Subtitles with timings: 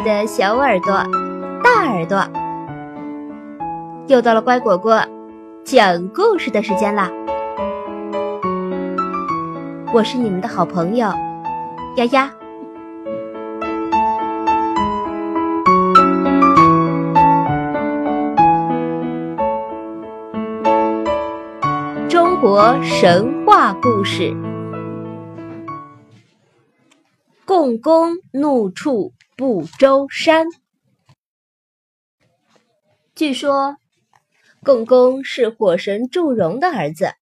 [0.00, 0.92] 的小耳朵、
[1.62, 2.24] 大耳朵，
[4.06, 5.02] 又到了乖果果
[5.64, 7.10] 讲故事的时间啦！
[9.92, 11.12] 我是你们的好朋友
[11.96, 12.30] 丫丫。
[22.08, 24.36] 中国神话故事：
[27.44, 29.12] 共工怒触。
[29.38, 30.46] 不周山。
[33.14, 33.76] 据说，
[34.64, 37.12] 共工是火神祝融的儿子。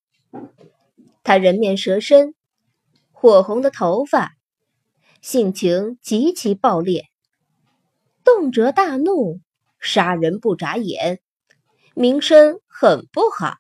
[1.23, 2.35] 他人面蛇身，
[3.13, 4.33] 火红的头发，
[5.21, 7.05] 性情极其暴烈，
[8.25, 9.43] 动辄大怒，
[9.79, 11.21] 杀人不眨眼，
[11.95, 13.59] 名声很不好。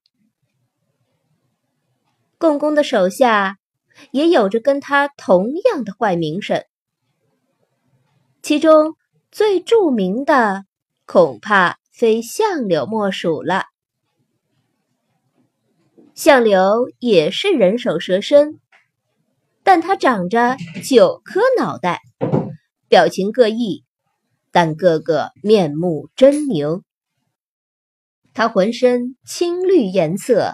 [2.39, 3.59] 共工的手下
[4.13, 6.65] 也有着跟他同样的坏名声。
[8.47, 8.95] 其中
[9.33, 10.67] 最著名的，
[11.05, 13.65] 恐怕非相柳莫属了。
[16.15, 18.61] 相柳也是人首蛇身，
[19.65, 22.01] 但他长着九颗脑袋，
[22.87, 23.83] 表情各异，
[24.53, 26.83] 但个个面目狰狞。
[28.33, 30.53] 他浑身青绿颜色，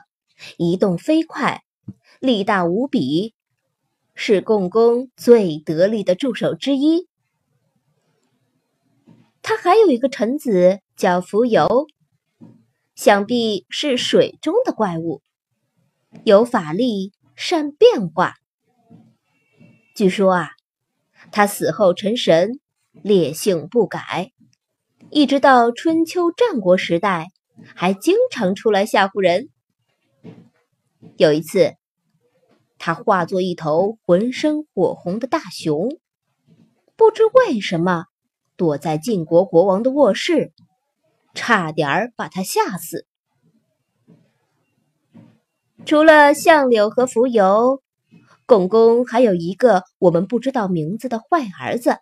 [0.56, 1.60] 移动飞快，
[2.20, 3.34] 力大无比，
[4.14, 7.11] 是共工最得力的助手之一。
[9.54, 11.86] 他还有一个臣子叫蜉蝣，
[12.94, 15.20] 想必是水中的怪物，
[16.24, 18.32] 有法力，善变化。
[19.94, 20.52] 据说啊，
[21.32, 22.60] 他死后成神，
[22.92, 24.32] 烈性不改，
[25.10, 27.28] 一直到春秋战国时代，
[27.76, 29.50] 还经常出来吓唬人。
[31.18, 31.74] 有一次，
[32.78, 35.90] 他化作一头浑身火红的大熊，
[36.96, 38.06] 不知为什么。
[38.62, 40.52] 躲在晋国国王的卧室，
[41.34, 43.08] 差点儿把他吓死。
[45.84, 47.80] 除了相柳和蜉蝣，
[48.46, 51.96] 共工还有一个我们不知道名字的坏儿子。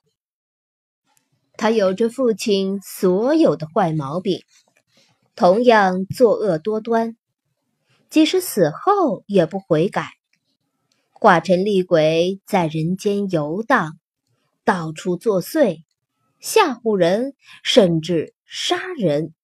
[1.55, 4.43] 他有着父亲所有的坏毛病，
[5.35, 7.17] 同样作恶多端，
[8.11, 10.11] 即使死后也不悔改，
[11.11, 13.99] 化成厉鬼在人间游荡，
[14.63, 15.85] 到处作祟。
[16.41, 19.35] 吓唬人，甚至杀人。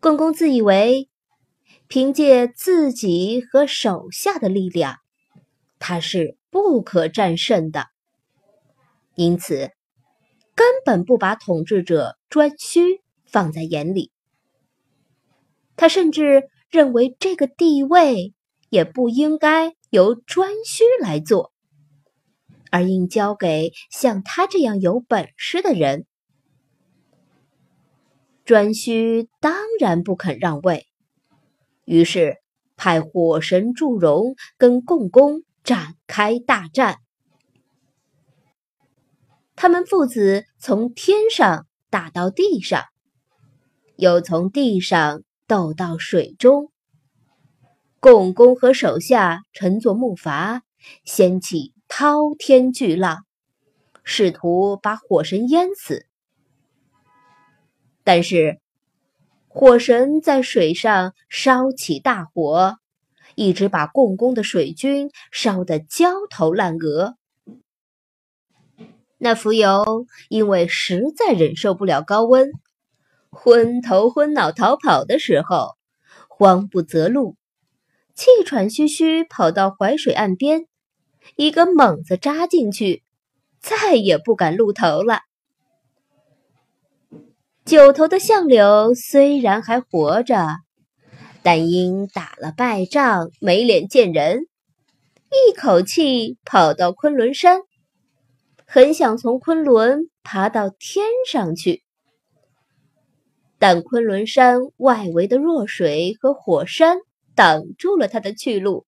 [0.00, 1.08] 共工自以为
[1.86, 4.96] 凭借自己和手下的力量，
[5.78, 7.86] 他是不可战胜的，
[9.14, 9.72] 因此
[10.54, 14.12] 根本不把统治者颛顼放在眼里。
[15.76, 18.34] 他甚至认为这个地位
[18.68, 21.52] 也不应该由颛顼来做。
[22.70, 26.06] 而应交给像他这样有本事的人。
[28.44, 30.86] 颛顼当然不肯让位，
[31.84, 32.38] 于是
[32.76, 36.98] 派火神祝融跟共工展开大战。
[39.54, 42.84] 他们父子从天上打到地上，
[43.96, 46.70] 又从地上斗到水中。
[48.00, 50.60] 共工和手下乘坐木筏，
[51.04, 51.74] 掀起。
[51.88, 53.24] 滔天巨浪，
[54.04, 56.04] 试图把火神淹死。
[58.04, 58.60] 但是，
[59.48, 62.76] 火神在水上烧起大火，
[63.34, 67.16] 一直把共工的水军烧得焦头烂额。
[69.16, 72.50] 那蜉蝣因为实在忍受不了高温，
[73.30, 75.76] 昏头昏脑逃跑的时候，
[76.28, 77.36] 慌不择路，
[78.14, 80.66] 气喘吁吁跑到淮水岸边。
[81.36, 83.02] 一个猛子扎进去，
[83.60, 85.20] 再也不敢露头了。
[87.64, 90.56] 九头的相柳虽然还活着，
[91.42, 94.46] 但因打了败仗，没脸见人，
[95.30, 97.60] 一口气跑到昆仑山，
[98.64, 101.82] 很想从昆仑爬到天上去，
[103.58, 106.96] 但昆仑山外围的弱水和火山
[107.34, 108.86] 挡住了他的去路。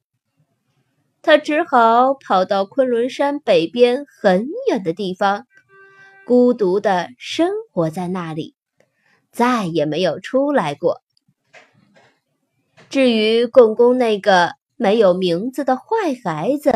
[1.23, 5.47] 他只好跑到昆仑山北边很远的地方，
[6.25, 8.55] 孤独的生活在那里，
[9.31, 11.03] 再也没有出来过。
[12.89, 15.85] 至于共工那个没有名字的坏
[16.25, 16.73] 孩子，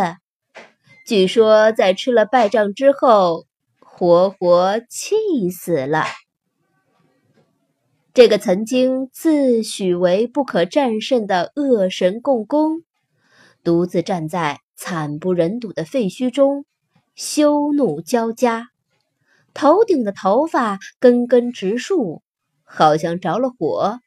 [1.06, 3.46] 据说在吃了败仗之后，
[3.80, 6.04] 活活气死了。
[8.12, 12.84] 这个曾经自诩为不可战胜的恶神共工。
[13.64, 16.66] 独自站在惨不忍睹的废墟中，
[17.16, 18.68] 羞怒交加，
[19.54, 22.22] 头顶的头发根根直竖，
[22.62, 23.98] 好像着了火。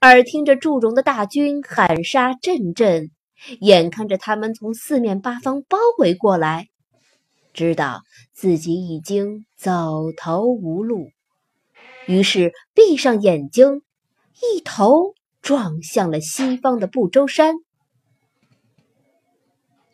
[0.00, 3.10] 耳听着祝融的大军喊杀阵阵，
[3.58, 6.68] 眼看着他们从四面八方包围过来，
[7.52, 8.02] 知道
[8.32, 11.08] 自己已经走投无路，
[12.06, 13.82] 于是闭上眼睛，
[14.40, 17.56] 一头撞向了西方的不周山。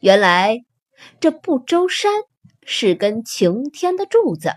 [0.02, 0.64] 原来，
[1.20, 2.10] 这不周山
[2.66, 4.50] 是根擎天的柱子，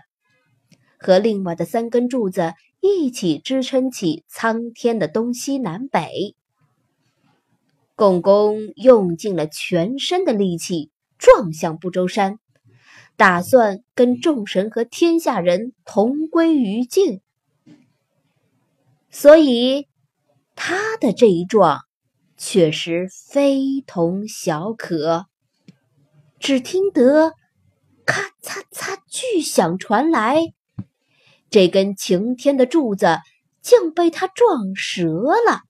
[0.98, 2.54] 和另外的三根柱子。
[2.80, 6.36] 一起支撑起苍天的东西南北。
[7.94, 12.38] 共工用尽了全身的力气撞向不周山，
[13.16, 17.20] 打算跟众神和天下人同归于尽。
[19.10, 19.86] 所以，
[20.54, 21.82] 他的这一撞
[22.36, 25.26] 确实非同小可。
[26.38, 27.32] 只听得
[28.04, 30.42] 咔嚓嚓巨响传来。
[31.48, 33.18] 这根擎天的柱子
[33.62, 35.06] 竟被他撞折
[35.48, 35.62] 了。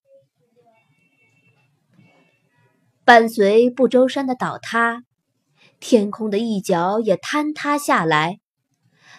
[3.05, 5.05] 伴随不周山的倒塌，
[5.79, 8.41] 天空的一角也坍塌下来，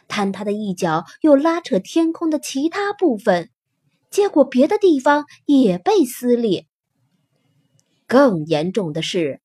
[0.10, 3.50] 坍塌的一角又拉扯天空的其他部分，
[4.10, 6.66] 结果别的地方也被撕裂。
[8.08, 9.42] 更严重的是，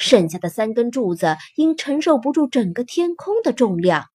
[0.00, 4.06] 剩下的三根柱子因承受不住整个天空的重量。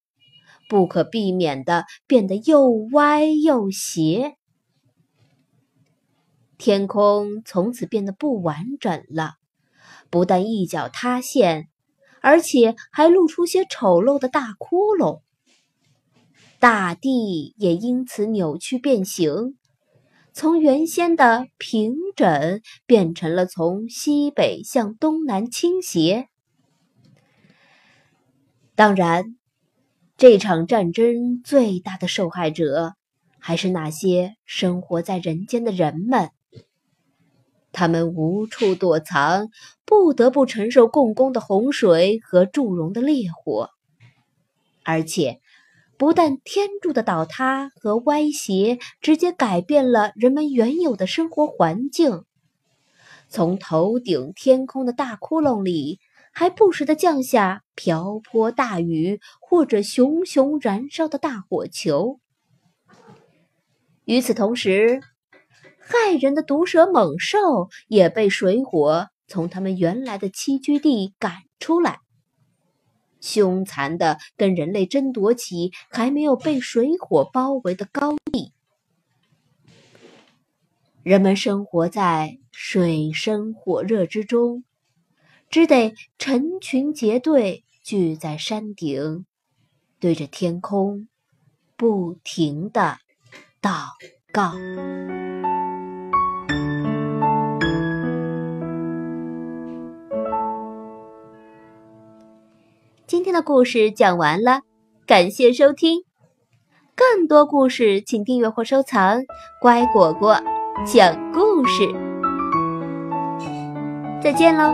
[0.67, 4.33] 不可避免的变得又歪又斜，
[6.57, 9.33] 天空从此变得不完整了。
[10.09, 11.67] 不但一角塌陷，
[12.19, 15.21] 而且还露出些丑陋的大窟窿。
[16.59, 19.55] 大地也因此扭曲变形，
[20.37, 26.27] 从原先的平整变成了从西北向东南倾斜。
[28.75, 29.37] 当然。
[30.17, 32.93] 这场战争最大的受害者，
[33.37, 36.29] 还是那些生活在人间的人们。
[37.73, 39.49] 他们无处躲藏，
[39.83, 43.71] 不得不承受共工的洪水和祝融的烈火。
[44.85, 45.41] 而且，
[45.97, 52.23] 不但天柱的倒塌和歪斜直接改变了人们原有的生活环境，
[53.29, 55.99] 从头顶天空的大窟窿里。
[56.37, 62.19] 还不时的降下瓢泼大雨，或者熊熊燃烧的大火球。
[64.03, 64.99] 与此同时，
[65.79, 71.99] 害人的毒蛇猛兽也被水火从他们原来的栖居地赶出来，
[73.25, 78.53] 凶残的跟人类争夺起还没有被水火包围的高地。
[81.03, 84.63] 人们生活在水深火热之中。
[85.47, 89.25] 只得成群结队聚在山顶，
[89.99, 91.07] 对着天空
[91.77, 92.97] 不停的
[93.61, 93.85] 祷
[94.33, 94.53] 告。
[103.07, 104.61] 今天的故事讲完了，
[105.05, 105.99] 感谢收听。
[106.95, 109.19] 更多故事，请订阅或收藏
[109.61, 110.41] 《乖果果
[110.87, 111.83] 讲故事》。
[114.23, 114.73] 再见喽！